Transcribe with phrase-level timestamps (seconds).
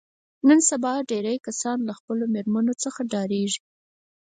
[0.47, 3.61] نن سبا ډېری کسان له خپلو مېرمنو څخه ډارېږي.